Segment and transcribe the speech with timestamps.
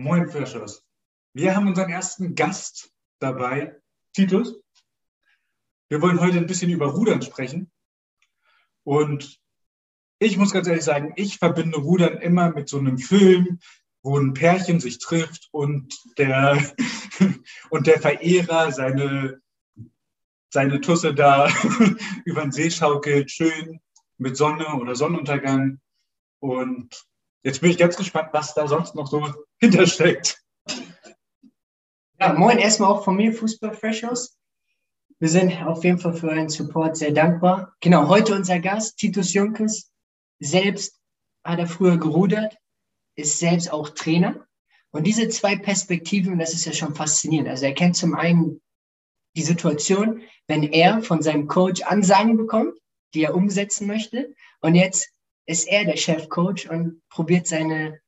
[0.00, 0.82] Moin Freshers.
[1.34, 3.78] Wir haben unseren ersten Gast dabei,
[4.14, 4.58] Titus.
[5.90, 7.70] Wir wollen heute ein bisschen über Rudern sprechen.
[8.82, 9.38] Und
[10.18, 13.58] ich muss ganz ehrlich sagen, ich verbinde Rudern immer mit so einem Film,
[14.02, 16.56] wo ein Pärchen sich trifft und der,
[17.68, 19.42] und der Verehrer seine,
[20.48, 21.46] seine Tusse da
[22.24, 23.82] über den See schaukelt, schön
[24.16, 25.78] mit Sonne oder Sonnenuntergang.
[26.38, 27.06] Und
[27.42, 29.30] jetzt bin ich ganz gespannt, was da sonst noch so
[29.60, 30.42] hintersteckt.
[32.18, 34.36] Ja, moin erstmal auch von mir, Fußball Freshers.
[35.18, 37.74] Wir sind auf jeden Fall für euren Support sehr dankbar.
[37.80, 39.92] Genau, heute unser Gast, Titus Junkes.
[40.38, 40.98] Selbst
[41.44, 42.56] hat er früher gerudert,
[43.16, 44.46] ist selbst auch Trainer.
[44.90, 47.48] Und diese zwei Perspektiven, das ist ja schon faszinierend.
[47.48, 48.60] Also er kennt zum einen
[49.36, 52.74] die Situation, wenn er von seinem Coach Ansagen bekommt,
[53.14, 54.34] die er umsetzen möchte.
[54.60, 55.12] Und jetzt
[55.46, 58.00] ist er der Chefcoach und probiert seine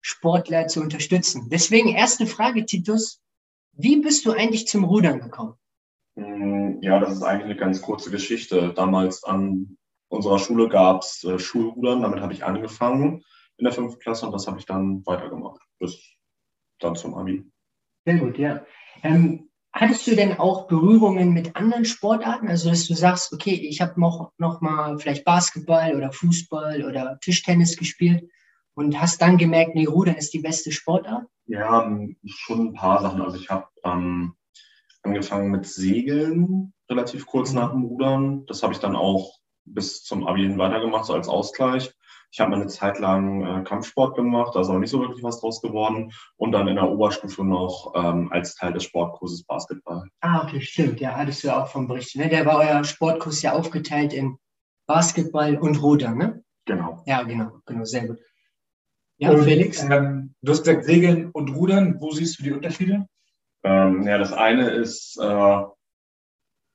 [0.00, 1.48] Sportler zu unterstützen.
[1.50, 3.20] Deswegen erste Frage, Titus.
[3.72, 5.54] Wie bist du eigentlich zum Rudern gekommen?
[6.16, 8.72] Mm, ja, das ist eigentlich eine ganz kurze Geschichte.
[8.74, 9.76] Damals an
[10.08, 12.02] unserer Schule gab es äh, Schulrudern.
[12.02, 13.24] Damit habe ich angefangen
[13.56, 16.16] in der fünften Klasse und das habe ich dann weitergemacht bis
[16.78, 17.44] dann zum Abi.
[18.06, 18.64] Sehr gut, ja.
[19.02, 22.48] Ähm, hattest du denn auch Berührungen mit anderen Sportarten?
[22.48, 27.18] Also, dass du sagst, okay, ich habe noch, noch mal vielleicht Basketball oder Fußball oder
[27.20, 28.28] Tischtennis gespielt
[28.80, 31.26] und hast dann gemerkt, nee, Rudern ist die beste Sportart?
[31.46, 33.20] Ja, ähm, schon ein paar Sachen.
[33.20, 34.34] Also, ich habe ähm,
[35.02, 38.46] angefangen mit Segeln relativ kurz nach dem Rudern.
[38.46, 41.92] Das habe ich dann auch bis zum Abi hin weitergemacht, so als Ausgleich.
[42.32, 45.22] Ich habe mal eine Zeit lang äh, Kampfsport gemacht, da ist aber nicht so wirklich
[45.22, 46.12] was draus geworden.
[46.36, 50.04] Und dann in der Oberstufe noch ähm, als Teil des Sportkurses Basketball.
[50.20, 51.00] Ah, okay, stimmt.
[51.00, 52.16] Ja, hattest du ja auch vom Bericht.
[52.16, 52.28] Ne?
[52.28, 54.38] Der war euer Sportkurs ja aufgeteilt in
[54.86, 56.44] Basketball und Rudern, ne?
[56.66, 57.02] Genau.
[57.04, 58.18] Ja, genau, genau, sehr gut.
[59.20, 59.82] Ja, und, Felix?
[59.82, 62.00] Ähm, du hast gesagt Segeln und Rudern.
[62.00, 63.06] Wo siehst du die Unterschiede?
[63.62, 65.62] Ähm, ja, das eine ist äh,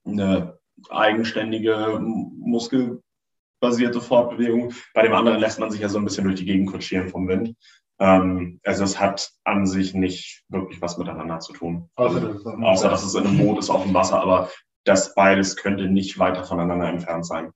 [0.05, 4.73] eine eigenständige muskelbasierte Fortbewegung.
[4.93, 7.27] Bei dem anderen lässt man sich ja so ein bisschen durch die Gegend kutschieren vom
[7.27, 7.55] Wind.
[7.99, 11.89] Ähm, also es hat an sich nicht wirklich was miteinander zu tun.
[11.95, 14.51] Außer, also, dass, außer dass es in einem Boot ist auf dem Wasser, aber
[14.83, 17.51] das beides könnte nicht weiter voneinander entfernt sein.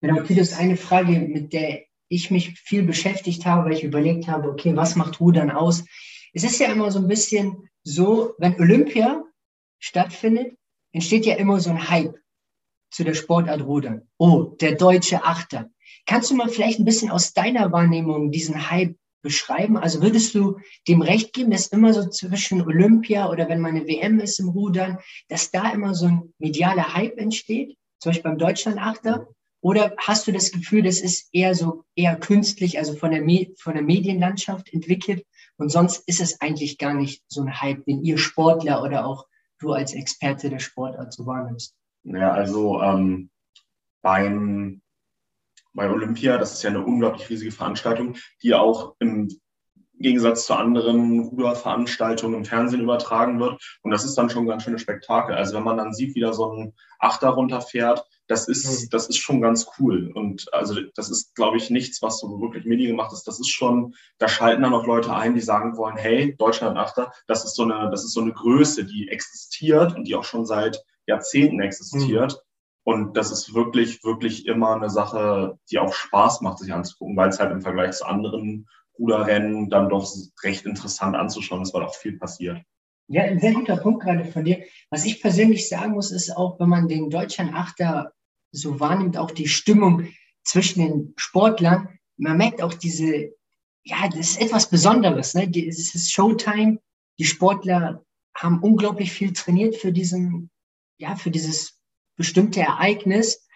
[0.00, 4.28] Genau, das ist eine Frage, mit der ich mich viel beschäftigt habe, weil ich überlegt
[4.28, 5.84] habe, okay, was macht Rudern aus?
[6.32, 9.24] Es ist ja immer so ein bisschen so, wenn Olympia
[9.78, 10.56] stattfindet,
[10.92, 12.16] entsteht ja immer so ein Hype
[12.90, 14.08] zu der Sportart Rudern.
[14.18, 15.70] Oh, der deutsche Achter.
[16.06, 19.76] Kannst du mal vielleicht ein bisschen aus deiner Wahrnehmung diesen Hype beschreiben?
[19.76, 23.86] Also würdest du dem recht geben, dass immer so zwischen Olympia oder wenn mal eine
[23.86, 24.98] WM ist im Rudern,
[25.28, 27.76] dass da immer so ein medialer Hype entsteht?
[28.00, 29.28] Zum Beispiel beim Deutschlandachter?
[29.60, 33.24] Oder hast du das Gefühl, das ist eher so eher künstlich, also von der,
[33.56, 35.24] von der Medienlandschaft entwickelt
[35.58, 39.26] und sonst ist es eigentlich gar nicht so ein Hype, den ihr Sportler oder auch
[39.58, 41.74] du als Experte der Sportart so wahrnimmst?
[42.04, 43.30] Ja, also ähm,
[44.02, 44.80] beim,
[45.72, 49.28] bei Olympia, das ist ja eine unglaublich riesige Veranstaltung, die auch im
[49.98, 53.60] Gegensatz zu anderen Ruderveranstaltungen im Fernsehen übertragen wird.
[53.82, 55.34] Und das ist dann schon ein ganz schönes Spektakel.
[55.34, 58.90] Also wenn man dann sieht, wie da so ein Achter runterfährt, das ist, mhm.
[58.90, 60.12] das ist schon ganz cool.
[60.14, 63.26] Und also das ist, glaube ich, nichts, was so wirklich Medien gemacht ist.
[63.26, 67.12] Das ist schon, da schalten dann auch Leute ein, die sagen wollen, hey, Deutschland Achter,
[67.26, 70.46] das ist so eine, das ist so eine Größe, die existiert und die auch schon
[70.46, 72.32] seit Jahrzehnten existiert.
[72.32, 72.38] Mhm.
[72.84, 77.30] Und das ist wirklich, wirklich immer eine Sache, die auch Spaß macht, sich anzugucken, weil
[77.30, 78.68] es halt im Vergleich zu anderen
[78.98, 80.06] Ruderrennen dann doch
[80.42, 82.58] recht interessant anzuschauen ist, weil auch viel passiert.
[83.10, 84.64] Ja, ein sehr guter Punkt gerade von dir.
[84.90, 88.12] Was ich persönlich sagen muss, ist auch, wenn man den Deutschland Achter
[88.52, 90.08] so wahrnimmt, auch die Stimmung
[90.42, 93.32] zwischen den Sportlern, man merkt auch diese,
[93.84, 95.34] ja, das ist etwas Besonderes.
[95.34, 95.50] Ne?
[95.68, 96.78] Es ist Showtime.
[97.18, 98.04] Die Sportler
[98.34, 100.50] haben unglaublich viel trainiert für diesen,
[100.98, 101.80] ja, für dieses
[102.16, 103.46] bestimmte Ereignis.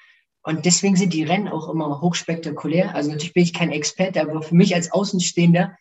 [0.45, 2.95] Und deswegen sind die Rennen auch immer hochspektakulär.
[2.95, 5.77] Also natürlich bin ich kein Experte, aber für mich als Außenstehender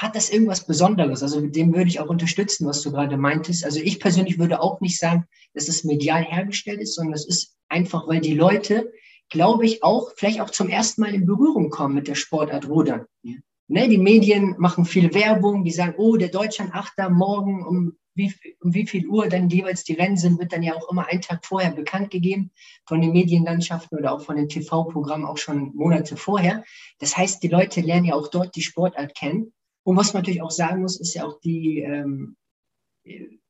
[0.00, 1.22] hat das irgendwas Besonderes.
[1.22, 3.66] Also dem würde ich auch unterstützen, was du gerade meintest.
[3.66, 7.54] Also ich persönlich würde auch nicht sagen, dass es medial hergestellt ist, sondern es ist
[7.68, 8.90] einfach, weil die Leute,
[9.28, 13.04] glaube ich, auch vielleicht auch zum ersten Mal in Berührung kommen mit der Sportart Rudern.
[13.22, 13.34] Ja.
[13.68, 18.74] Ne, die Medien machen viel Werbung, die sagen, oh, der Deutschland-Achter morgen um wie, um
[18.74, 21.44] wie viel Uhr dann jeweils die Rennen sind, wird dann ja auch immer einen Tag
[21.44, 22.50] vorher bekannt gegeben
[22.86, 26.64] von den Medienlandschaften oder auch von den TV-Programmen auch schon Monate vorher.
[26.98, 29.52] Das heißt, die Leute lernen ja auch dort die Sportart kennen.
[29.82, 32.36] Und was man natürlich auch sagen muss, ist ja auch die ähm,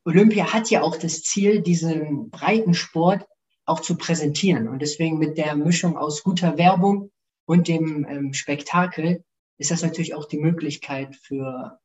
[0.04, 3.26] Olympia hat ja auch das Ziel, diesen breiten Sport
[3.64, 4.68] auch zu präsentieren.
[4.68, 7.10] Und deswegen mit der Mischung aus guter Werbung
[7.46, 9.24] und dem ähm, Spektakel
[9.58, 11.78] ist das natürlich auch die Möglichkeit für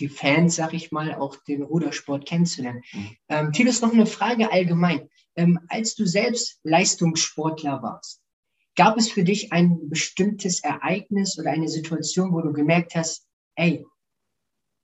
[0.00, 2.82] die Fans, sag ich mal, auch den Rudersport kennenzulernen.
[2.92, 3.16] Mhm.
[3.28, 5.08] Ähm, Titus, noch eine Frage allgemein.
[5.36, 8.20] Ähm, als du selbst Leistungssportler warst,
[8.76, 13.86] gab es für dich ein bestimmtes Ereignis oder eine Situation, wo du gemerkt hast, ey,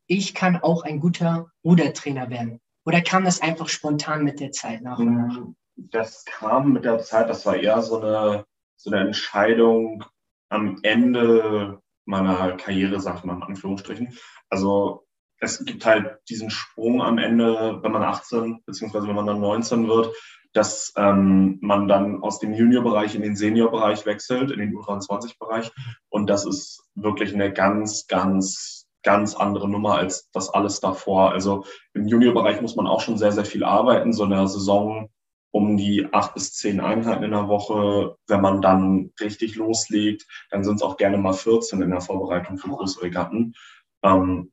[0.06, 2.60] ich kann auch ein guter Rudertrainer werden?
[2.84, 5.38] Oder kam das einfach spontan mit der Zeit nach und nach?
[5.38, 5.56] Mhm.
[5.76, 8.44] Das kam mit der Zeit, das war eher so eine,
[8.76, 10.04] so eine Entscheidung
[10.48, 14.18] am Ende meiner Karriere, sagt man in Anführungsstrichen.
[14.48, 15.06] Also
[15.40, 19.88] es gibt halt diesen Sprung am Ende, wenn man 18 beziehungsweise wenn man dann 19
[19.88, 20.14] wird,
[20.52, 25.70] dass ähm, man dann aus dem Juniorbereich in den Seniorbereich wechselt, in den U23-Bereich.
[26.08, 31.32] Und das ist wirklich eine ganz, ganz, ganz andere Nummer als das alles davor.
[31.32, 31.64] Also
[31.94, 34.12] im Juniorbereich muss man auch schon sehr, sehr viel arbeiten.
[34.12, 35.08] So eine Saison
[35.52, 38.16] um die acht bis zehn Einheiten in der Woche.
[38.26, 42.58] Wenn man dann richtig loslegt, dann sind es auch gerne mal 14 in der Vorbereitung
[42.58, 43.54] für große Regatten.
[44.02, 44.52] Ähm,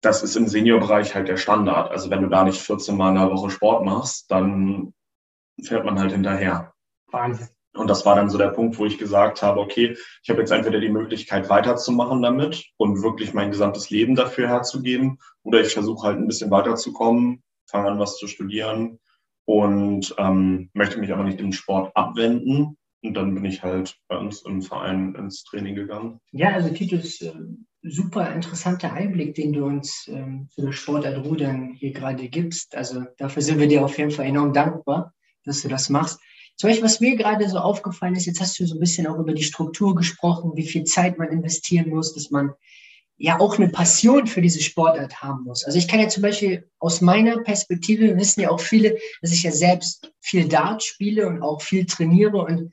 [0.00, 1.90] das ist im Seniorbereich halt der Standard.
[1.90, 4.94] Also wenn du da nicht 14 Mal in der Woche Sport machst, dann
[5.62, 6.72] fährt man halt hinterher.
[7.10, 7.48] Wahnsinn.
[7.74, 10.50] Und das war dann so der Punkt, wo ich gesagt habe, okay, ich habe jetzt
[10.50, 16.06] entweder die Möglichkeit weiterzumachen damit und wirklich mein gesamtes Leben dafür herzugeben, oder ich versuche
[16.06, 18.98] halt ein bisschen weiterzukommen, fange an, was zu studieren
[19.44, 22.76] und ähm, möchte mich aber nicht im Sport abwenden.
[23.02, 26.20] Und dann bin ich halt bei uns im Verein ins Training gegangen.
[26.32, 27.32] Ja, also Titus, äh,
[27.82, 32.74] super interessanter Einblick, den du uns ähm, zu der Sportart Rudern hier gerade gibst.
[32.76, 35.14] Also dafür sind wir dir auf jeden Fall enorm dankbar,
[35.44, 36.20] dass du das machst.
[36.56, 39.18] Zum Beispiel, was mir gerade so aufgefallen ist, jetzt hast du so ein bisschen auch
[39.18, 42.52] über die Struktur gesprochen, wie viel Zeit man investieren muss, dass man
[43.16, 45.64] ja auch eine Passion für diese Sportart haben muss.
[45.64, 49.44] Also ich kann ja zum Beispiel aus meiner Perspektive, wissen ja auch viele, dass ich
[49.44, 52.38] ja selbst viel Dart spiele und auch viel trainiere.
[52.38, 52.72] Und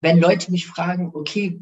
[0.00, 1.60] wenn Leute mich fragen, okay,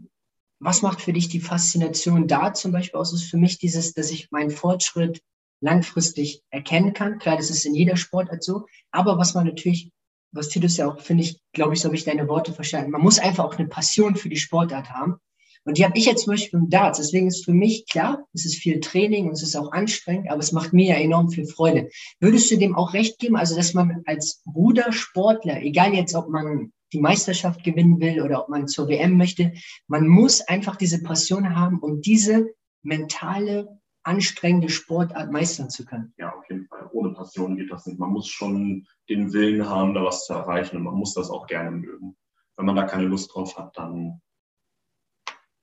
[0.62, 4.10] was macht für dich die Faszination Dart zum Beispiel aus, ist für mich dieses, dass
[4.10, 5.20] ich meinen Fortschritt
[5.60, 7.18] langfristig erkennen kann.
[7.18, 8.66] Klar, das ist in jeder Sportart so.
[8.90, 9.90] Aber was man natürlich,
[10.32, 12.92] was Titus ja auch, finde ich, glaube ich, so habe ich deine Worte verstanden.
[12.92, 15.16] Man muss einfach auch eine Passion für die Sportart haben.
[15.64, 16.98] Und die habe ich jetzt zum Beispiel im Darts.
[16.98, 20.40] Deswegen ist für mich klar, es ist viel Training und es ist auch anstrengend, aber
[20.40, 21.88] es macht mir ja enorm viel Freude.
[22.20, 23.36] Würdest du dem auch recht geben?
[23.36, 28.48] Also, dass man als Rudersportler, egal jetzt, ob man die Meisterschaft gewinnen will oder ob
[28.48, 29.52] man zur WM möchte,
[29.86, 32.50] man muss einfach diese Passion haben, um diese
[32.82, 36.12] mentale, anstrengende Sportart meistern zu können.
[36.16, 36.88] Ja, auf jeden Fall.
[36.92, 37.98] Ohne Passion geht das nicht.
[37.98, 41.46] Man muss schon den Willen haben, da was zu erreichen und man muss das auch
[41.46, 42.16] gerne mögen.
[42.56, 44.20] Wenn man da keine Lust drauf hat, dann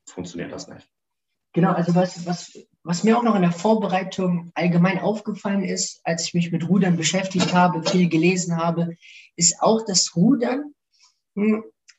[0.07, 0.89] funktioniert das nicht.
[1.53, 6.25] Genau, also was, was, was mir auch noch in der Vorbereitung allgemein aufgefallen ist, als
[6.25, 8.95] ich mich mit Rudern beschäftigt habe, viel gelesen habe,
[9.35, 10.73] ist auch, dass Rudern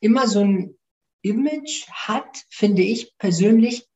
[0.01, 0.77] immer so ein
[1.23, 3.87] Image hat, finde ich persönlich,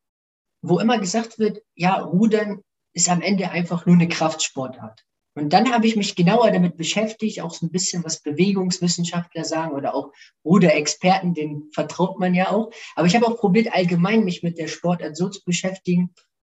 [0.62, 2.62] wo immer gesagt wird, ja, Rudern
[2.94, 5.04] ist am Ende einfach nur eine Kraftsportart.
[5.36, 9.74] Und dann habe ich mich genauer damit beschäftigt, auch so ein bisschen, was Bewegungswissenschaftler sagen
[9.74, 10.12] oder auch
[10.44, 12.70] Ruderexperten, den vertraut man ja auch.
[12.94, 16.14] Aber ich habe auch probiert, allgemein mich mit der Sportart so zu beschäftigen,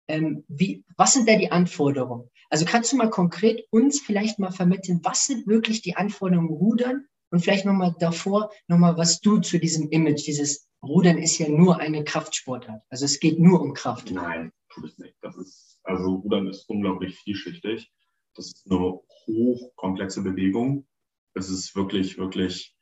[0.08, 2.28] ähm, wie, was sind da die Anforderungen?
[2.50, 7.06] Also kannst du mal konkret uns vielleicht mal vermitteln, was sind wirklich die Anforderungen Rudern?
[7.31, 11.81] Und vielleicht nochmal davor, nochmal, was du zu diesem Image, dieses Rudern ist ja nur
[11.81, 12.82] eine Kraftsportart.
[12.88, 14.11] Also es geht nur um Kraft.
[14.11, 15.17] Nein, tut es nicht.
[15.20, 17.90] Das ist, also Rudern ist unglaublich vielschichtig.
[18.34, 20.86] Das ist eine hochkomplexe Bewegung.
[21.34, 22.77] Es ist wirklich, wirklich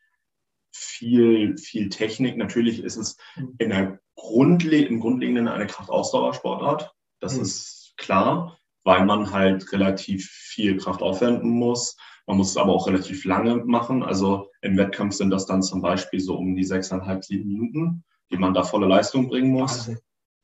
[0.72, 2.36] viel, viel Technik.
[2.36, 3.16] Natürlich ist es
[3.58, 6.92] in der Grundle im Grundlegenden eine Kraftausdauersportart.
[7.20, 7.42] Das mhm.
[7.42, 11.96] ist klar, weil man halt relativ viel Kraft aufwenden muss.
[12.26, 14.02] Man muss es aber auch relativ lange machen.
[14.02, 18.38] Also im Wettkampf sind das dann zum Beispiel so um die sechseinhalb, sieben Minuten, die
[18.38, 19.88] man da volle Leistung bringen muss.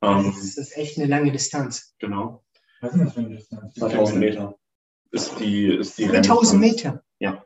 [0.02, 1.94] Ähm, das ist echt eine lange Distanz.
[1.98, 2.44] Genau.
[2.80, 3.74] Was ist das für eine Distanz?
[3.74, 4.54] 2000 Meter
[5.10, 7.02] ist die, ist die 2000 Meter.
[7.18, 7.44] Ja.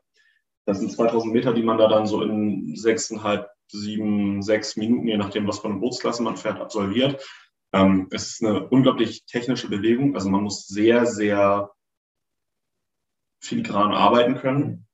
[0.67, 5.17] Das sind 2000 Meter, die man da dann so in sechseinhalb, sieben, sechs Minuten, je
[5.17, 7.25] nachdem, was für eine Bootsklasse man fährt, absolviert.
[7.73, 10.15] Ähm, es ist eine unglaublich technische Bewegung.
[10.15, 11.71] Also man muss sehr, sehr
[13.45, 14.87] filigran arbeiten können,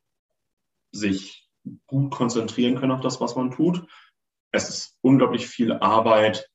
[0.92, 1.48] sich
[1.86, 3.86] gut konzentrieren können auf das, was man tut.
[4.50, 6.50] Es ist unglaublich viel Arbeit,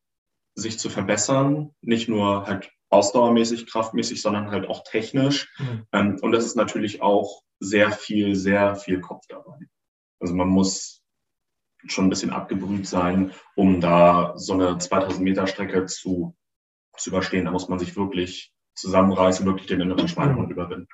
[0.55, 5.53] sich zu verbessern, nicht nur halt ausdauermäßig, kraftmäßig, sondern halt auch technisch.
[5.57, 5.87] Mhm.
[5.91, 9.57] Ähm, und es ist natürlich auch sehr viel, sehr viel Kopf dabei.
[10.19, 11.01] Also man muss
[11.87, 16.35] schon ein bisschen abgebrüht sein, um da so eine 2000 Meter Strecke zu,
[16.97, 17.45] zu überstehen.
[17.45, 20.53] Da muss man sich wirklich zusammenreißen, wirklich den inneren Schweinehund mhm.
[20.53, 20.87] überwinden.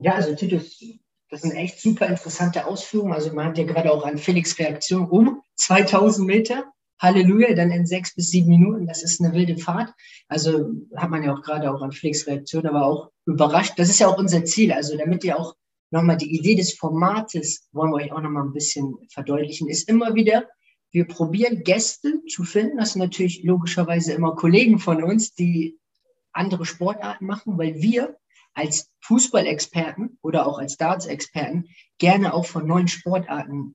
[0.00, 0.82] Ja, also Titus,
[1.30, 3.12] das sind echt super interessante Ausführungen.
[3.12, 7.86] Also man hat ja gerade auch an Felix Reaktion um 2000 Meter Halleluja, dann in
[7.86, 8.86] sechs bis sieben Minuten.
[8.86, 9.92] Das ist eine wilde Fahrt.
[10.28, 13.74] Also hat man ja auch gerade auch an Felix Reaktion, aber auch überrascht.
[13.76, 14.72] Das ist ja auch unser Ziel.
[14.72, 15.54] Also damit ihr auch
[15.90, 20.14] nochmal die Idee des Formates, wollen wir euch auch nochmal ein bisschen verdeutlichen, ist immer
[20.14, 20.48] wieder,
[20.90, 22.78] wir probieren Gäste zu finden.
[22.78, 25.78] Das sind natürlich logischerweise immer Kollegen von uns, die
[26.32, 28.16] andere Sportarten machen, weil wir
[28.54, 33.74] als Fußballexperten oder auch als Darts-Experten gerne auch von neuen Sportarten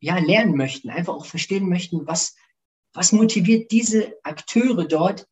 [0.00, 2.36] ja, lernen möchten, einfach auch verstehen möchten, was,
[2.92, 5.26] was motiviert diese Akteure dort,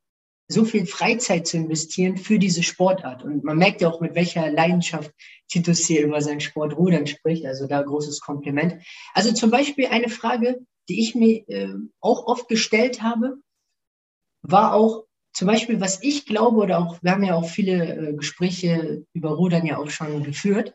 [0.49, 3.23] so viel Freizeit zu investieren für diese Sportart.
[3.23, 5.11] Und man merkt ja auch, mit welcher Leidenschaft
[5.49, 7.47] Titus hier über seinen Sport Rudern spricht.
[7.47, 8.83] Also da großes Kompliment.
[9.14, 13.37] Also zum Beispiel eine Frage, die ich mir äh, auch oft gestellt habe,
[14.42, 18.12] war auch zum Beispiel, was ich glaube, oder auch, wir haben ja auch viele äh,
[18.14, 20.74] Gespräche über Rudern ja auch schon geführt.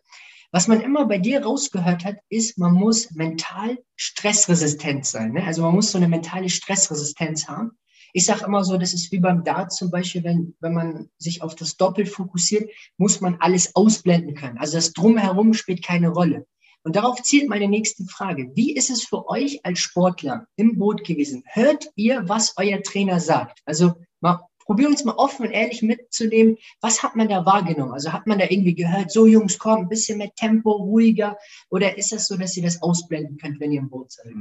[0.51, 5.31] Was man immer bei dir rausgehört hat, ist, man muss mental stressresistent sein.
[5.31, 5.43] Ne?
[5.45, 7.71] Also man muss so eine mentale Stressresistenz haben.
[8.13, 11.41] Ich sage immer so, das ist wie beim Dart zum Beispiel, wenn, wenn man sich
[11.41, 14.57] auf das Doppel fokussiert, muss man alles ausblenden können.
[14.57, 16.47] Also das Drumherum spielt keine Rolle.
[16.83, 18.51] Und darauf zielt meine nächste Frage.
[18.55, 21.43] Wie ist es für euch als Sportler im Boot gewesen?
[21.45, 23.59] Hört ihr, was euer Trainer sagt?
[23.65, 26.57] Also mal, probieren uns mal offen und ehrlich mitzunehmen.
[26.81, 27.93] Was hat man da wahrgenommen?
[27.93, 31.37] Also hat man da irgendwie gehört, so Jungs, komm, ein bisschen mehr Tempo, ruhiger?
[31.69, 34.33] Oder ist das so, dass ihr das ausblenden könnt, wenn ihr im Boot seid?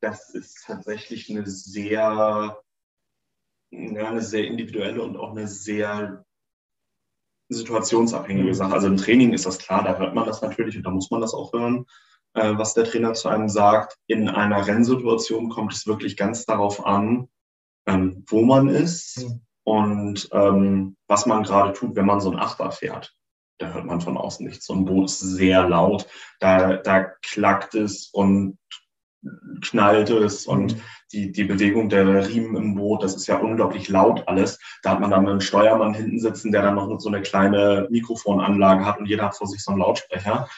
[0.00, 2.58] Das ist tatsächlich eine sehr
[3.72, 6.24] eine sehr individuelle und auch eine sehr
[7.48, 8.54] situationsabhängige.
[8.54, 8.72] Sache.
[8.72, 11.20] Also im Training ist das klar, da hört man das natürlich und da muss man
[11.20, 11.86] das auch hören,
[12.34, 13.96] äh, was der Trainer zu einem sagt.
[14.06, 17.28] In einer Rennsituation kommt es wirklich ganz darauf an,
[17.86, 19.40] ähm, wo man ist mhm.
[19.64, 23.14] und ähm, was man gerade tut, wenn man so ein Achter fährt.
[23.58, 24.66] Da hört man von außen nichts.
[24.66, 26.06] So ein Boot ist sehr laut,
[26.40, 28.58] da, da klackt es und
[29.60, 30.82] knallt es und mhm.
[31.12, 34.58] die, die Bewegung der Riemen im Boot, das ist ja unglaublich laut alles.
[34.82, 38.84] Da hat man dann einen Steuermann hinten sitzen, der dann noch so eine kleine Mikrofonanlage
[38.84, 40.48] hat und jeder hat vor sich so einen Lautsprecher,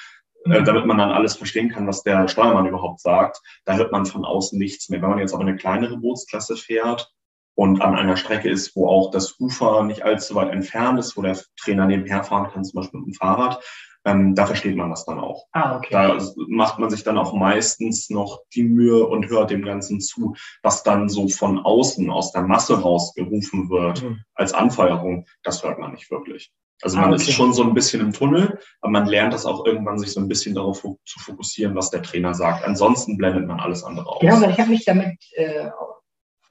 [0.45, 3.41] äh, damit man dann alles verstehen kann, was der Steuermann überhaupt sagt.
[3.65, 5.01] Da hört man von außen nichts mehr.
[5.01, 7.13] Wenn man jetzt aber eine kleinere Bootsklasse fährt
[7.55, 11.23] und an einer Strecke ist, wo auch das Ufer nicht allzu weit entfernt ist, wo
[11.23, 13.63] der Trainer nebenher fahren kann, zum Beispiel mit dem Fahrrad,
[14.07, 15.47] ähm, da versteht man das dann auch.
[15.53, 15.89] Ah, okay.
[15.91, 20.35] Da macht man sich dann auch meistens noch die Mühe und hört dem Ganzen zu,
[20.63, 24.21] was dann so von außen, aus der Masse rausgerufen wird mhm.
[24.35, 25.27] als Anfeuerung.
[25.43, 26.53] Das hört man nicht wirklich.
[26.83, 27.23] Also man ah, okay.
[27.23, 30.21] ist schon so ein bisschen im Tunnel, aber man lernt das auch irgendwann, sich so
[30.21, 32.65] ein bisschen darauf zu fokussieren, was der Trainer sagt.
[32.65, 34.21] Ansonsten blendet man alles andere aus.
[34.21, 35.71] Genau, weil ich habe mich damit, äh,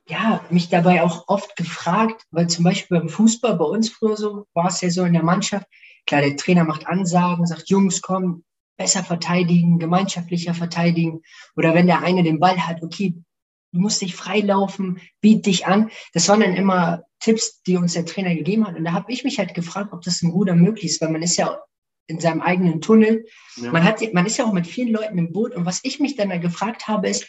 [0.08, 4.46] ja, mich dabei auch oft gefragt, weil zum Beispiel beim Fußball bei uns früher so
[4.53, 5.68] war es ja so in der Mannschaft,
[6.06, 8.44] Klar, der Trainer macht Ansagen, sagt, Jungs, komm,
[8.77, 11.22] besser verteidigen, gemeinschaftlicher verteidigen.
[11.56, 13.15] Oder wenn der eine den Ball hat, okay,
[13.74, 15.89] du musst dich freilaufen, biet dich an.
[16.13, 18.77] Das waren dann immer Tipps, die uns der Trainer gegeben hat.
[18.77, 21.24] Und da habe ich mich halt gefragt, ob das im Ruder möglich ist, weil man
[21.24, 21.60] ist ja
[22.08, 23.25] in seinem eigenen Tunnel.
[23.58, 23.72] Ja.
[23.72, 25.56] Man, hat, man ist ja auch mit vielen Leuten im Boot.
[25.56, 27.27] Und was ich mich dann da gefragt habe, ist,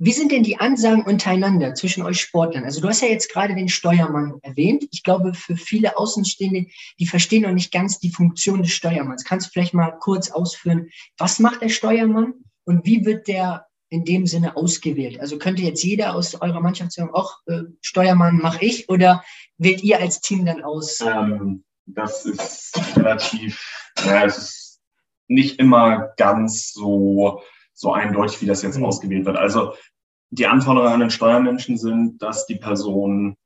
[0.00, 2.64] wie sind denn die Ansagen untereinander zwischen euch Sportlern?
[2.64, 4.86] Also du hast ja jetzt gerade den Steuermann erwähnt.
[4.92, 6.66] Ich glaube, für viele Außenstehende,
[7.00, 9.24] die verstehen noch nicht ganz die Funktion des Steuermanns.
[9.24, 14.04] Kannst du vielleicht mal kurz ausführen, was macht der Steuermann und wie wird der in
[14.04, 15.20] dem Sinne ausgewählt?
[15.20, 19.24] Also könnte jetzt jeder aus eurer Mannschaft sagen, ach, äh, Steuermann mache ich oder
[19.56, 21.00] wählt ihr als Team dann aus?
[21.00, 24.80] Ähm, das ist relativ, ja, es ist
[25.26, 27.42] nicht immer ganz so
[27.78, 28.86] so eindeutig, wie das jetzt mhm.
[28.86, 29.36] ausgewählt wird.
[29.36, 29.74] Also
[30.30, 33.36] die Anforderungen an den Steuermenschen sind, dass die Person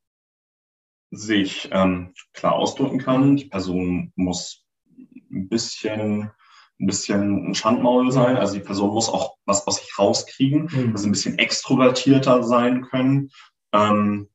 [1.11, 3.37] sich ähm, klar ausdrücken kann.
[3.37, 4.65] Die Person muss
[5.31, 6.31] ein bisschen
[6.83, 8.37] ein bisschen ein Schandmaul sein.
[8.37, 10.93] Also die Person muss auch was aus sich rauskriegen, mhm.
[10.93, 13.31] also ein bisschen extrovertierter sein können.
[13.73, 14.29] Ähm,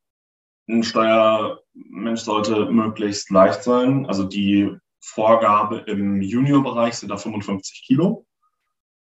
[0.70, 4.06] ein Steuermensch sollte möglichst leicht sein.
[4.06, 8.26] Also die Vorgabe im Juniorbereich sind da 55 Kilo.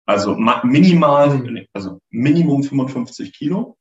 [0.07, 3.77] Also minimal, also Minimum 55 Kilo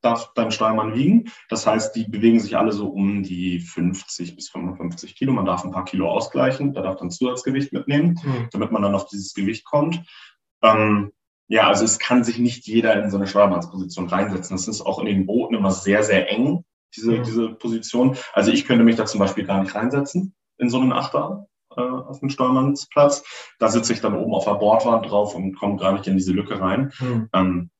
[0.00, 1.30] darf dein Steuermann wiegen.
[1.48, 5.32] Das heißt, die bewegen sich alle so um die 50 bis 55 Kilo.
[5.32, 8.48] Man darf ein paar Kilo ausgleichen, da darf dann Zusatzgewicht mitnehmen, mhm.
[8.52, 10.02] damit man dann auf dieses Gewicht kommt.
[10.62, 11.12] Ähm,
[11.48, 14.56] ja, also es kann sich nicht jeder in so eine Steuermannsposition reinsetzen.
[14.56, 16.64] Das ist auch in den Booten immer sehr, sehr eng,
[16.94, 17.22] diese, mhm.
[17.24, 18.16] diese Position.
[18.32, 21.80] Also ich könnte mich da zum Beispiel gar nicht reinsetzen in so einen Achter äh,
[21.80, 23.24] auf dem Steuermannsplatz.
[23.58, 26.32] Da sitze ich dann oben auf der Bordwand drauf und komme gar nicht in diese
[26.32, 26.92] Lücke rein.
[27.00, 27.28] Mhm.
[27.32, 27.70] Ähm,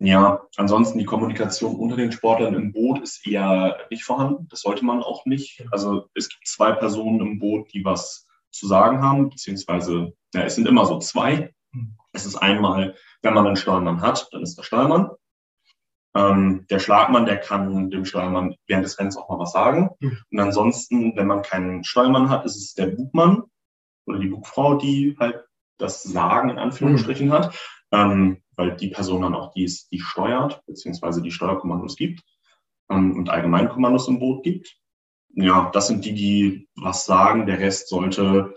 [0.00, 4.46] ja, ansonsten die Kommunikation unter den Sportlern im Boot ist eher nicht vorhanden.
[4.48, 5.64] Das sollte man auch nicht.
[5.72, 10.54] Also es gibt zwei Personen im Boot, die was zu sagen haben, beziehungsweise ja, es
[10.54, 11.52] sind immer so zwei.
[12.12, 15.10] Es ist einmal, wenn man einen Steuermann hat, dann ist der Steuermann.
[16.14, 19.90] Ähm, der Schlagmann, der kann dem Steuermann während des Rennens auch mal was sagen.
[20.00, 20.18] Mhm.
[20.30, 23.42] Und ansonsten, wenn man keinen Steuermann hat, ist es der Bugmann
[24.06, 25.44] oder die Bugfrau, die halt
[25.76, 27.32] das Sagen in Anführungsstrichen mhm.
[27.32, 27.58] hat,
[27.92, 32.24] ähm, weil die Person dann auch die ist, die steuert, beziehungsweise die Steuerkommandos gibt
[32.90, 34.76] ähm, und Allgemeinkommandos im Boot gibt.
[35.34, 37.46] Ja, das sind die, die was sagen.
[37.46, 38.54] Der Rest sollte,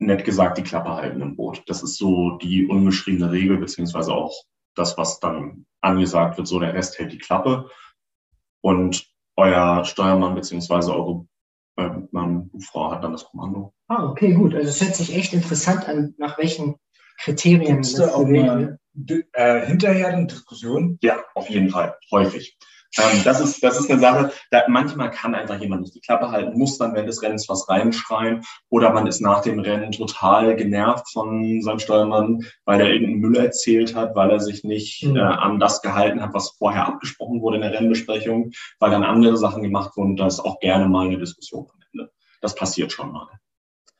[0.00, 1.62] nett gesagt, die Klappe halten im Boot.
[1.66, 4.34] Das ist so die ungeschriebene Regel, beziehungsweise auch
[4.74, 7.70] das, was dann angesagt wird, so der Rest hält die Klappe.
[8.62, 11.26] Und euer Steuermann beziehungsweise eure
[11.76, 13.74] äh, Mann, Frau hat dann das Kommando.
[13.86, 14.54] Ah, okay, gut.
[14.54, 16.76] Also es hört sich echt interessant an, nach welchen
[17.22, 18.78] Kriterien Gibt's das auch mal,
[19.32, 20.98] äh, hinterher eine Diskussion?
[21.02, 22.56] Ja, auf jeden Fall, häufig.
[22.98, 26.30] Ähm, das, ist, das ist eine Sache, da manchmal kann einfach jemand nicht die Klappe
[26.30, 30.56] halten, muss dann während des Rennens was reinschreien oder man ist nach dem Rennen total
[30.56, 35.16] genervt von seinem Steuermann, weil er irgendeinen Müll erzählt hat, weil er sich nicht mhm.
[35.16, 38.50] äh, an das gehalten hat, was vorher abgesprochen wurde in der Rennbesprechung,
[38.80, 40.16] weil dann andere Sachen gemacht wurden.
[40.16, 42.10] Da ist auch gerne mal eine Diskussion am Ende.
[42.40, 43.28] Das passiert schon mal.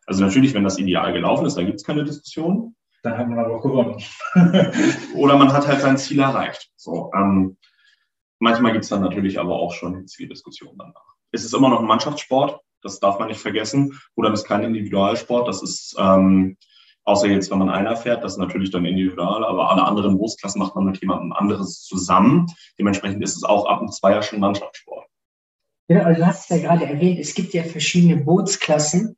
[0.06, 2.74] Also natürlich, wenn das ideal gelaufen ist, dann gibt es keine Diskussion.
[3.02, 4.02] Dann hat man aber auch gewonnen.
[5.14, 6.70] oder man hat halt sein Ziel erreicht.
[6.76, 7.56] So, ähm,
[8.40, 11.14] Manchmal gibt es dann natürlich aber auch schon hitzige Diskussionen danach.
[11.30, 14.00] Es ist immer noch ein Mannschaftssport, das darf man nicht vergessen.
[14.16, 16.56] Oder das ist kein Individualsport, das ist, ähm,
[17.04, 20.58] außer jetzt, wenn man einer fährt, das ist natürlich dann individual, aber alle anderen Bootsklassen
[20.58, 22.46] macht man mit jemandem anderes zusammen.
[22.78, 25.06] Dementsprechend ist es auch ab und Zweier schon Mannschaftssport.
[25.88, 29.16] Ja, also du hast es ja gerade erwähnt, es gibt ja verschiedene Bootsklassen.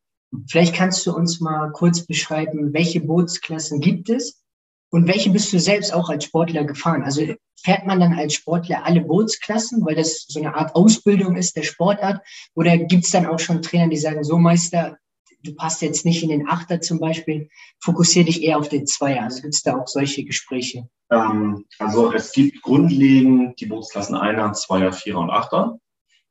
[0.49, 4.43] Vielleicht kannst du uns mal kurz beschreiben, welche Bootsklassen gibt es
[4.91, 7.03] und welche bist du selbst auch als Sportler gefahren?
[7.03, 11.57] Also fährt man dann als Sportler alle Bootsklassen, weil das so eine Art Ausbildung ist
[11.57, 12.23] der Sportart?
[12.55, 14.97] Oder gibt es dann auch schon Trainer, die sagen, so Meister,
[15.43, 17.49] du passt jetzt nicht in den Achter zum Beispiel,
[17.81, 19.25] fokussiere dich eher auf den Zweier.
[19.25, 20.89] Also gibt es da auch solche Gespräche?
[21.11, 25.79] Ähm, also es gibt grundlegend die Bootsklassen Einer, Zweier, Vierer und Achter.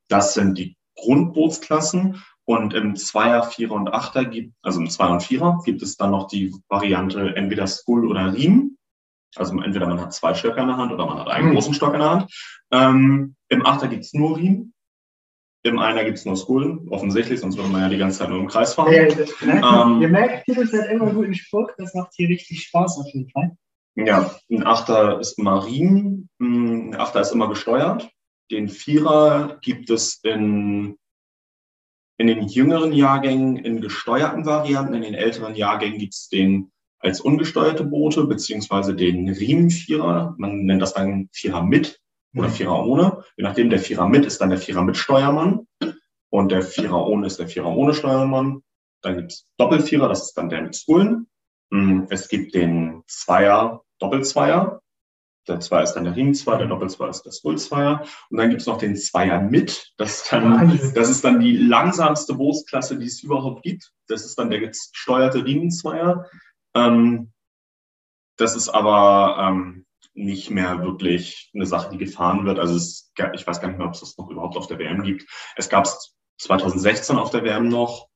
[0.08, 2.22] Das sind die Grundbootsklassen.
[2.44, 6.10] Und im Zweier, Vierer und Achter gibt, also im Zweier und Vierer gibt es dann
[6.10, 8.78] noch die Variante entweder Skull oder Riemen.
[9.36, 11.54] Also entweder man hat zwei Stöcke in der Hand oder man hat einen mhm.
[11.54, 12.32] großen Stock in der Hand.
[12.70, 14.74] Ähm, Im Achter gibt es nur Riemen.
[15.64, 18.40] Im Einer gibt es nur Skullen, offensichtlich, sonst würde man ja die ganze Zeit nur
[18.40, 18.92] im Kreis fahren.
[18.92, 22.64] Ja, das, ähm, Ihr merkt, Titus hat immer einen guten Spruch, das macht hier richtig
[22.64, 23.56] Spaß auf jeden Fall.
[23.94, 28.10] Ja, ein Achter ist immer Riemen, ein Achter ist immer gesteuert.
[28.50, 30.96] Den Vierer gibt es in,
[32.22, 37.20] in den jüngeren Jahrgängen in gesteuerten Varianten, in den älteren Jahrgängen gibt es den als
[37.20, 40.36] ungesteuerte Boote, beziehungsweise den Riemenvierer.
[40.38, 42.00] Man nennt das dann Vierer mit
[42.36, 42.52] oder mhm.
[42.52, 43.24] Vierer ohne.
[43.36, 45.66] Je nachdem, der Vierer mit ist dann der Vierer mit Steuermann
[46.30, 48.62] und der Vierer ohne ist der Vierer ohne Steuermann.
[49.02, 51.26] Dann gibt's Doppelvierer, das ist dann der mit Skullen.
[51.70, 54.80] Mm, es gibt den Zweier, Doppelzweier.
[55.48, 58.04] Der Zweier ist dann der Riemenzweier, der Doppelzweier ist der Skullzweier.
[58.30, 59.92] Und dann gibt's noch den Zweier mit.
[59.96, 63.92] Das ist, dann, das ist dann die langsamste Bootsklasse, die es überhaupt gibt.
[64.06, 66.26] Das ist dann der gesteuerte Riemenzweier.
[66.74, 67.32] Ähm,
[68.36, 72.58] das ist aber ähm, nicht mehr wirklich eine Sache, die gefahren wird.
[72.58, 75.02] Also es, ich weiß gar nicht mehr, ob es das noch überhaupt auf der WM
[75.02, 75.26] gibt.
[75.56, 78.08] Es gab es 2016 auf der WM noch.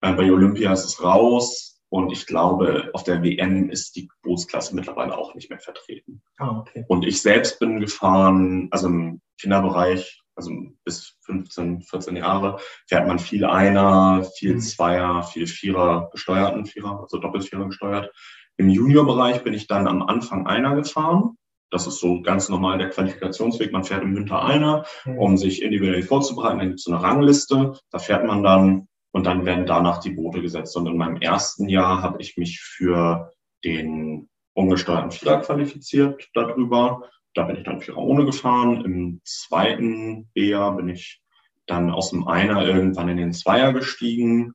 [0.00, 1.73] Äh, bei Olympia ist es raus.
[1.94, 6.24] Und ich glaube, auf der WM ist die Bootsklasse mittlerweile auch nicht mehr vertreten.
[6.38, 6.84] Ah, okay.
[6.88, 10.50] Und ich selbst bin gefahren, also im Kinderbereich, also
[10.84, 14.60] bis 15, 14 Jahre, fährt man viel Einer, viel mhm.
[14.60, 18.10] Zweier, viel Vierer gesteuerten Vierer, also Doppelvierer gesteuert.
[18.56, 21.38] Im Juniorbereich bin ich dann am Anfang Einer gefahren.
[21.70, 23.70] Das ist so ganz normal der Qualifikationsweg.
[23.70, 25.18] Man fährt im Winter Einer, mhm.
[25.18, 26.58] um sich individuell vorzubereiten.
[26.58, 27.78] Dann gibt es so eine Rangliste.
[27.92, 30.76] Da fährt man dann und dann werden danach die Boote gesetzt.
[30.76, 37.08] Und in meinem ersten Jahr habe ich mich für den ungesteuerten Vierer qualifiziert darüber.
[37.32, 38.84] Da bin ich dann Vierer ohne gefahren.
[38.84, 41.22] Im zweiten B-Jahr bin ich
[41.66, 44.54] dann aus dem Einer irgendwann in den Zweier gestiegen,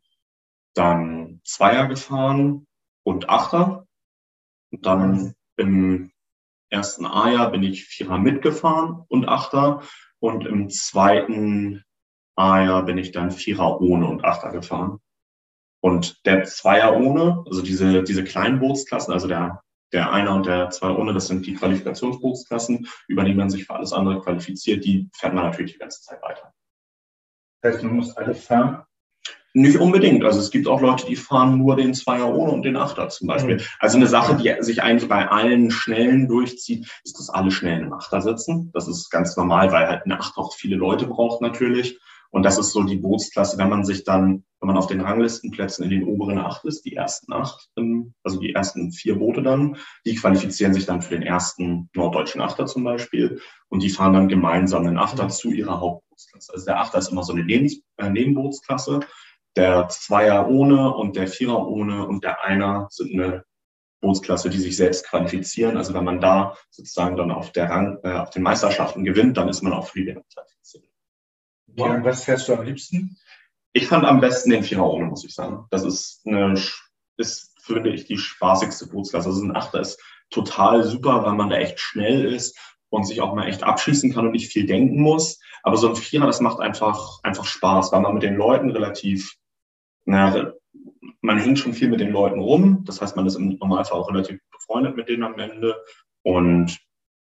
[0.74, 2.68] dann Zweier gefahren
[3.04, 3.88] und Achter.
[4.72, 6.12] Und dann im
[6.70, 9.84] ersten A-Jahr bin ich Vierer mitgefahren und Achter.
[10.20, 11.86] Und im zweiten
[12.40, 15.00] A-Jahr bin ich dann Vierer ohne und Achter gefahren.
[15.82, 20.70] Und der Zweier ohne, also diese, diese kleinen Bootsklassen, also der der Einer und der
[20.70, 24.86] Zwei ohne, das sind die Qualifikationsberufsklassen, über die man sich für alles andere qualifiziert.
[24.86, 26.54] Die fährt man natürlich die ganze Zeit weiter.
[27.62, 28.84] Das heißt, man muss alle fahren?
[29.54, 30.24] Nicht unbedingt.
[30.24, 33.28] Also es gibt auch Leute, die fahren nur den Zweier ohne und den Achter zum
[33.28, 33.56] Beispiel.
[33.56, 33.62] Mhm.
[33.80, 37.92] Also eine Sache, die sich eigentlich bei allen Schnellen durchzieht, ist, dass alle schnell im
[37.92, 38.70] Achter sitzen.
[38.74, 42.00] Das ist ganz normal, weil halt eine Achter auch viele Leute braucht natürlich.
[42.32, 45.84] Und das ist so die Bootsklasse, wenn man sich dann, wenn man auf den Ranglistenplätzen
[45.84, 47.70] in den oberen acht ist, die ersten acht,
[48.24, 52.68] also die ersten vier Boote dann, die qualifizieren sich dann für den ersten norddeutschen Achter
[52.68, 53.42] zum Beispiel.
[53.70, 55.30] Und die fahren dann gemeinsam den Achter mhm.
[55.30, 56.54] zu ihrer Hauptbootsklasse.
[56.54, 59.00] Also der Achter ist immer so eine Lebens äh, Nebenbootsklasse.
[59.56, 63.44] Der Zweier ohne und der Vierer ohne und der Einer sind eine
[64.02, 65.78] Bootsklasse, die sich selbst qualifizieren.
[65.78, 69.50] Also wenn man da sozusagen dann auf, der Rang, äh, auf den Meisterschaften gewinnt, dann
[69.50, 70.89] ist man auch WM qualifiziert.
[71.78, 73.18] Okay, und was fährst du am liebsten?
[73.74, 75.66] Ich fand am besten den Vierer ohne, muss ich sagen.
[75.70, 76.60] Das ist eine,
[77.18, 79.30] ist, finde ich, die spaßigste Bootsklasse.
[79.30, 82.58] Also ein Achter ist total super, weil man da echt schnell ist
[82.90, 85.40] und sich auch mal echt abschießen kann und nicht viel denken muss.
[85.64, 89.36] Aber so ein Vierer, das macht einfach, einfach Spaß, weil man mit den Leuten relativ,
[90.06, 90.54] na,
[91.22, 92.84] man hängt schon viel mit den Leuten rum.
[92.86, 95.76] Das heißt, man ist im Normalfall auch relativ befreundet mit denen am Ende.
[96.24, 96.80] Und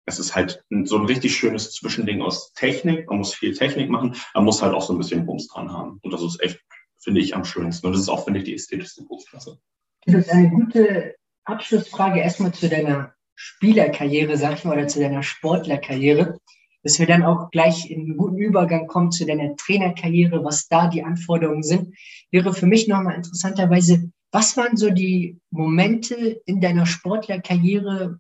[0.10, 3.08] es ist halt so ein richtig schönes Zwischending aus Technik.
[3.08, 6.00] Man muss viel Technik machen, man muss halt auch so ein bisschen Bums dran haben.
[6.02, 6.60] Und das ist echt,
[6.98, 7.88] finde ich, am schönsten.
[7.88, 9.60] Und das ist auch, finde ich, die ästhetischste Bootsklasse.
[10.06, 15.24] Das ist eine gute Abschlussfrage erstmal zu deiner Spielerkarriere, sag ich mal, oder zu deiner
[15.24, 16.40] Sportlerkarriere,
[16.84, 20.88] dass wir dann auch gleich in einen guten Übergang kommen zu deiner Trainerkarriere, was da
[20.88, 21.96] die Anforderungen sind,
[22.32, 28.20] wäre für mich nochmal interessanterweise, was waren so die Momente in deiner Sportlerkarriere,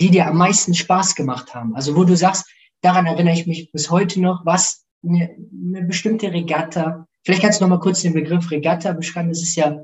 [0.00, 1.74] die dir am meisten Spaß gemacht haben?
[1.74, 6.32] Also wo du sagst, daran erinnere ich mich bis heute noch, was eine, eine bestimmte
[6.32, 9.82] Regatta, vielleicht kannst du noch mal kurz den Begriff Regatta beschreiben, das ist ja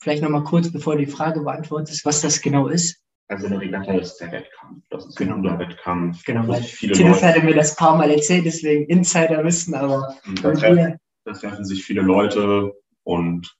[0.00, 3.00] vielleicht noch mal kurz, bevor du die Frage beantwortest, was das genau ist.
[3.28, 4.84] Also eine Regatta ist der Wettkampf.
[4.90, 6.22] Das ist genau der Wettkampf.
[6.24, 10.52] Genau, weil viele Leute, hatte mir das paar Mal erzählt, deswegen Insider wissen, aber da
[10.52, 13.56] treffen, da treffen sich viele Leute und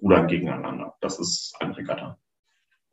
[0.00, 0.94] rudern gegeneinander.
[1.00, 2.16] Das ist eine Regatta.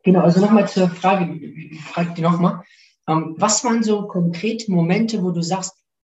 [0.06, 2.62] Genau, also nochmal zur Frage, ich frage die nochmal.
[3.08, 5.72] Ähm, was waren so konkrete Momente, wo du sagst,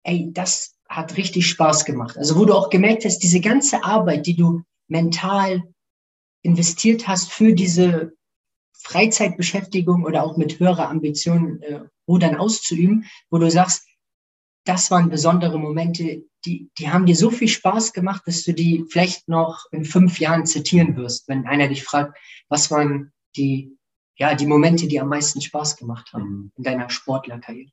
[0.04, 2.18] ey, das hat richtig Spaß gemacht?
[2.18, 5.64] Also wo du auch gemerkt hast, diese ganze Arbeit, die du mental
[6.42, 8.12] investiert hast für diese
[8.74, 13.88] Freizeitbeschäftigung oder auch mit höherer Ambition äh, Rudern auszuüben, wo du sagst,
[14.66, 18.84] das waren besondere Momente, die, die haben dir so viel Spaß gemacht, dass du die
[18.90, 22.18] vielleicht noch in fünf Jahren zitieren wirst, wenn einer dich fragt,
[22.50, 23.77] was waren die
[24.18, 26.52] ja, die Momente, die am meisten Spaß gemacht haben mhm.
[26.58, 27.72] in deiner Sportlerkarriere?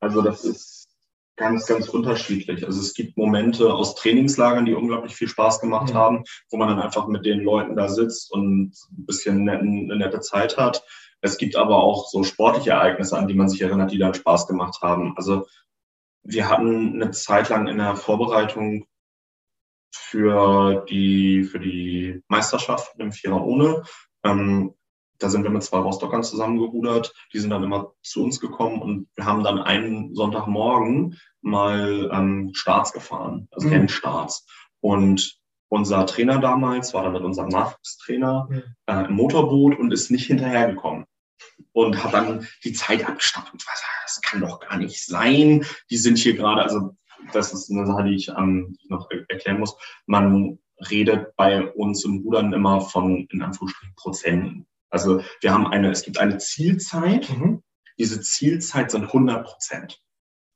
[0.00, 0.88] Also das ist
[1.36, 2.66] ganz, ganz unterschiedlich.
[2.66, 5.96] Also es gibt Momente aus Trainingslagern, die unglaublich viel Spaß gemacht ja.
[5.96, 9.96] haben, wo man dann einfach mit den Leuten da sitzt und ein bisschen netten, eine
[9.96, 10.84] nette Zeit hat.
[11.20, 14.46] Es gibt aber auch so sportliche Ereignisse, an die man sich erinnert, die dann Spaß
[14.46, 15.14] gemacht haben.
[15.16, 15.46] Also
[16.24, 18.86] wir hatten eine Zeit lang in der Vorbereitung
[19.94, 23.82] für die, für die Meisterschaft im Vierer ohne
[24.24, 24.74] ähm,
[25.22, 27.14] da sind wir mit zwei Rostockern zusammengerudert.
[27.32, 32.50] Die sind dann immer zu uns gekommen und wir haben dann einen Sonntagmorgen mal ähm,
[32.54, 33.74] Starts gefahren, also mhm.
[33.74, 34.46] Rennstarts.
[34.80, 38.62] Und unser Trainer damals war dann mit unserem Nachwuchstrainer mhm.
[38.86, 41.06] äh, im Motorboot und ist nicht hinterhergekommen.
[41.72, 45.64] Und hat dann die Zeit abgestoppt und was, das kann doch gar nicht sein.
[45.90, 46.96] Die sind hier gerade, also
[47.32, 49.76] das ist eine Sache, die ich ähm, noch erklären muss.
[50.06, 50.58] Man
[50.90, 54.66] redet bei uns im Rudern immer von, in Anführungsstrichen, Prozenten.
[54.92, 57.28] Also wir haben eine, es gibt eine Zielzeit.
[57.30, 57.62] Mhm.
[57.98, 60.00] Diese Zielzeit sind 100 Prozent.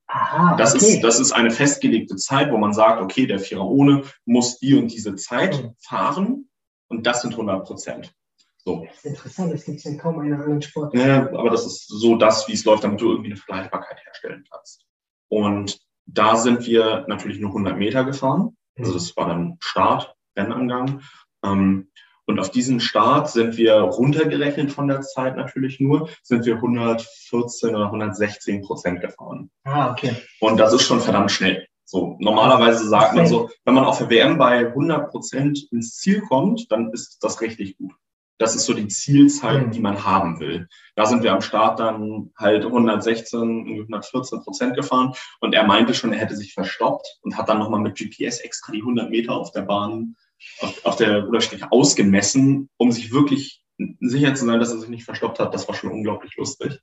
[0.09, 0.95] Aha, das, okay.
[0.95, 4.75] ist, das ist eine festgelegte Zeit, wo man sagt, okay, der Vierer ohne muss die
[4.75, 5.75] und diese Zeit mhm.
[5.81, 6.49] fahren
[6.89, 8.15] und das sind 100 Prozent.
[8.59, 8.85] So.
[8.85, 10.95] Das ist interessant, das gibt es in kaum einer anderen Sport.
[10.95, 14.45] Ja, aber das ist so das, wie es läuft, damit du irgendwie eine Vergleichbarkeit herstellen
[14.51, 14.85] kannst.
[15.29, 18.57] Und da sind wir natürlich nur 100 Meter gefahren.
[18.77, 18.95] Also mhm.
[18.95, 21.03] das war dann Start, Rennangang.
[21.45, 21.91] Ähm,
[22.27, 27.75] und auf diesen Start sind wir runtergerechnet von der Zeit natürlich nur, sind wir 114
[27.75, 29.51] oder 116 Prozent gefahren.
[29.65, 30.17] Ah, okay.
[30.41, 31.67] Und das ist schon verdammt schnell.
[31.85, 36.21] So, normalerweise sagt man so, wenn man auf der WM bei 100 Prozent ins Ziel
[36.21, 37.93] kommt, dann ist das richtig gut.
[38.39, 39.71] Das ist so die Zielzeit, mhm.
[39.71, 40.69] die man haben will.
[40.97, 46.13] Da sind wir am Start dann halt 116, 114 Prozent gefahren und er meinte schon,
[46.13, 49.53] er hätte sich verstoppt und hat dann nochmal mit GPS extra die 100 Meter auf
[49.53, 50.17] der Bahn
[50.61, 53.63] auf, auf der Ruderstrecke ausgemessen, um sich wirklich
[54.01, 55.55] sicher zu sein, dass er sich nicht verstoppt hat.
[55.55, 56.81] Das war schon unglaublich lustig.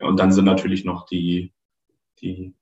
[0.00, 1.52] Und dann sind natürlich noch die,
[2.20, 2.54] die,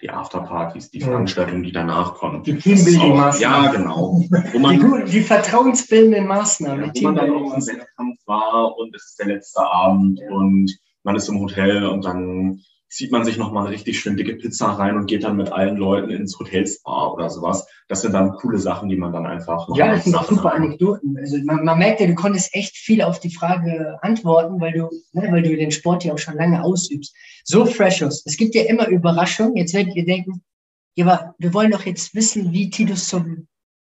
[0.00, 2.42] die Afterpartys, die Veranstaltungen, die danach kommen.
[2.42, 3.40] Die Teambuilding-Maßnahmen.
[3.40, 4.24] Ja, genau.
[4.58, 6.86] Man, die, die vertrauensbildenden Maßnahmen.
[6.86, 10.30] Ja, wo man dann auch im Wettkampf war und es ist der letzte Abend ja.
[10.30, 14.34] und man ist im Hotel und dann zieht man sich nochmal eine richtig schön dicke
[14.36, 17.66] Pizza rein und geht dann mit allen Leuten ins Hotelspa oder sowas.
[17.90, 19.68] Das sind dann coole Sachen, die man dann einfach.
[19.74, 21.18] Ja, das sind auch super Anekdoten.
[21.18, 24.88] Also man, man, merkt ja, du konntest echt viel auf die Frage antworten, weil du,
[25.12, 27.12] ne, weil du den Sport ja auch schon lange ausübst.
[27.42, 28.22] So Freshos.
[28.26, 29.56] Es gibt ja immer Überraschungen.
[29.56, 30.44] Jetzt werdet ihr denken,
[30.94, 33.48] ja, aber wir wollen doch jetzt wissen, wie Titus zum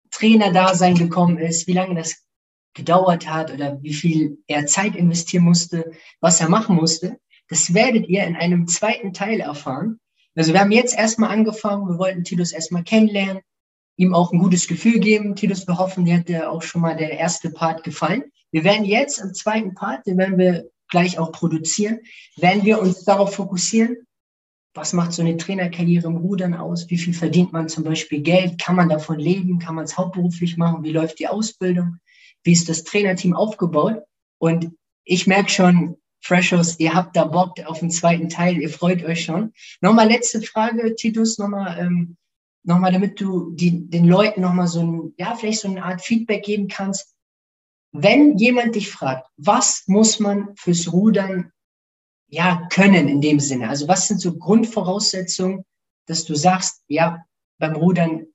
[0.10, 2.26] Trainerdasein gekommen ist, wie lange das
[2.74, 7.20] gedauert hat oder wie viel er Zeit investieren musste, was er machen musste.
[7.50, 10.00] Das werdet ihr in einem zweiten Teil erfahren.
[10.34, 13.44] Also wir haben jetzt erstmal angefangen, wir wollten Titus erstmal kennenlernen,
[14.02, 15.36] ihm auch ein gutes Gefühl geben.
[15.36, 18.24] Titus, wir hoffen, dir hat dir auch schon mal der erste Part gefallen.
[18.52, 22.00] Wir werden jetzt im zweiten Part, den werden wir gleich auch produzieren,
[22.38, 23.96] werden wir uns darauf fokussieren,
[24.74, 26.90] was macht so eine Trainerkarriere im Rudern aus?
[26.90, 28.60] Wie viel verdient man zum Beispiel Geld?
[28.60, 29.60] Kann man davon leben?
[29.60, 30.84] Kann man es hauptberuflich machen?
[30.84, 31.98] Wie läuft die Ausbildung?
[32.44, 34.02] Wie ist das Trainerteam aufgebaut?
[34.38, 34.72] Und
[35.04, 39.26] ich merke schon, Freshers, ihr habt da Bock auf den zweiten Teil, ihr freut euch
[39.26, 39.52] schon.
[39.82, 42.16] Nochmal letzte Frage, Titus, nochmal, ähm,
[42.64, 46.44] nochmal, damit du die, den Leuten nochmal so ein, ja, vielleicht so eine Art Feedback
[46.44, 47.16] geben kannst.
[47.92, 51.52] Wenn jemand dich fragt, was muss man fürs Rudern
[52.28, 53.70] ja können in dem Sinne?
[53.70, 55.66] Also was sind so Grundvoraussetzungen,
[56.08, 57.24] dass du sagst, ja,
[57.60, 58.28] beim Rudern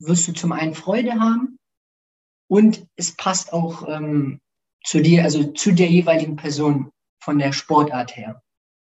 [0.00, 1.58] wirst du zum einen Freude haben
[2.48, 4.40] und es passt auch ähm,
[4.84, 6.90] zu dir, also zu der jeweiligen Person
[7.22, 8.42] von der Sportart her.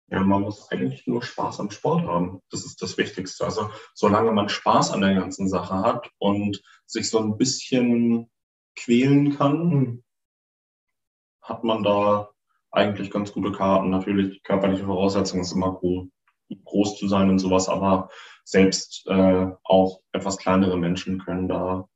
[0.09, 2.41] Ja, man muss eigentlich nur Spaß am Sport haben.
[2.51, 3.45] Das ist das Wichtigste.
[3.45, 8.31] Also solange man Spaß an der ganzen Sache hat und sich so ein bisschen
[8.77, 10.05] quälen kann, mhm
[11.45, 12.31] hat man da
[12.73, 13.91] eigentlich ganz gute Karten.
[13.91, 16.09] Natürlich körperliche Voraussetzungen ist immer cool,
[16.65, 18.09] groß zu sein und sowas, aber
[18.45, 21.87] selbst äh, auch etwas kleinere Menschen können da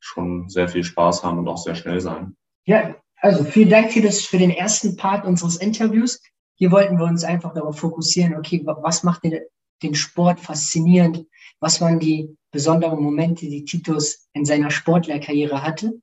[0.00, 2.36] schon sehr viel Spaß haben und auch sehr schnell sein.
[2.66, 6.20] Ja, also vielen Dank für, das, für den ersten Part unseres Interviews.
[6.58, 9.38] Hier wollten wir uns einfach darauf fokussieren, okay, was macht den,
[9.82, 11.24] den Sport faszinierend?
[11.60, 16.00] Was waren die besonderen Momente, die Titus in seiner Sportlerkarriere hatte?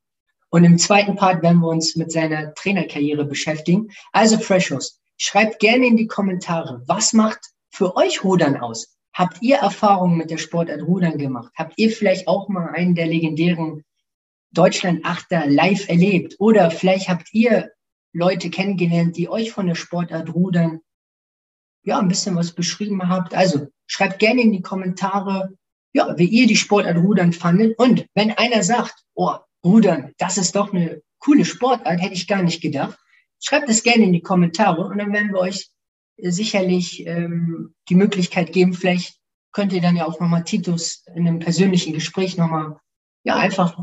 [0.49, 3.89] Und im zweiten Part werden wir uns mit seiner Trainerkarriere beschäftigen.
[4.13, 7.39] Also Freshos, schreibt gerne in die Kommentare, was macht
[7.69, 8.95] für euch Rudern aus?
[9.13, 11.51] Habt ihr Erfahrungen mit der Sportart Rudern gemacht?
[11.57, 13.83] Habt ihr vielleicht auch mal einen der legendären
[14.51, 16.35] Deutschland-Achter live erlebt?
[16.39, 17.71] Oder vielleicht habt ihr
[18.15, 20.79] Leute kennengelernt, die euch von der Sportart Rudern
[21.83, 23.35] ja ein bisschen was beschrieben habt.
[23.35, 25.53] Also schreibt gerne in die Kommentare,
[25.93, 27.77] ja, wie ihr die Sportart Rudern fandet.
[27.77, 32.41] Und wenn einer sagt, oh, Rudern, das ist doch eine coole Sportart, hätte ich gar
[32.41, 32.97] nicht gedacht.
[33.43, 35.69] Schreibt es gerne in die Kommentare und dann werden wir euch
[36.17, 39.19] sicherlich ähm, die Möglichkeit geben, vielleicht
[39.51, 42.77] könnt ihr dann ja auch nochmal Titus in einem persönlichen Gespräch nochmal,
[43.25, 43.77] ja, einfach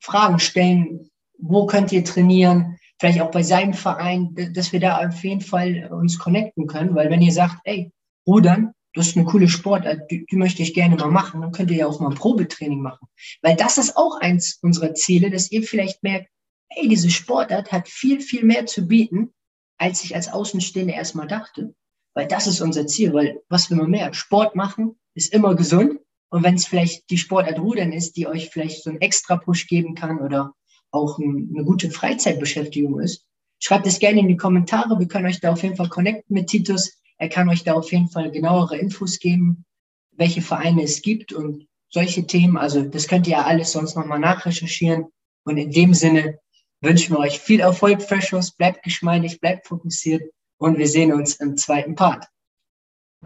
[0.00, 1.08] Fragen stellen.
[1.38, 2.78] Wo könnt ihr trainieren?
[2.98, 7.10] Vielleicht auch bei seinem Verein, dass wir da auf jeden Fall uns connecten können, weil
[7.10, 7.92] wenn ihr sagt, ey,
[8.26, 11.42] Rudern, das ist eine coole Sportart, die, die möchte ich gerne mal machen.
[11.42, 13.06] Dann könnt ihr ja auch mal ein Probetraining machen.
[13.42, 16.28] Weil das ist auch eins unserer Ziele, dass ihr vielleicht merkt,
[16.70, 19.34] hey, diese Sportart hat viel, viel mehr zu bieten,
[19.78, 21.74] als ich als Außenstehende erstmal dachte.
[22.14, 23.12] Weil das ist unser Ziel.
[23.12, 24.14] Weil was will man mehr?
[24.14, 26.00] Sport machen ist immer gesund.
[26.30, 29.66] Und wenn es vielleicht die Sportart Rudern ist, die euch vielleicht so einen extra Push
[29.68, 30.54] geben kann oder
[30.96, 33.24] auch ein, eine gute Freizeitbeschäftigung ist,
[33.58, 34.98] schreibt es gerne in die Kommentare.
[34.98, 36.98] Wir können euch da auf jeden Fall connecten mit Titus.
[37.18, 39.64] Er kann euch da auf jeden Fall genauere Infos geben,
[40.12, 42.56] welche Vereine es gibt und solche Themen.
[42.56, 45.06] Also das könnt ihr alles sonst nochmal nachrecherchieren.
[45.44, 46.38] Und in dem Sinne
[46.80, 48.50] wünschen wir euch viel Erfolg, Freshos.
[48.52, 50.22] Bleibt geschmeidig, bleibt fokussiert
[50.58, 52.26] und wir sehen uns im zweiten Part.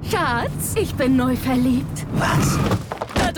[0.09, 2.06] Schatz, ich bin neu verliebt.
[2.14, 2.59] Was?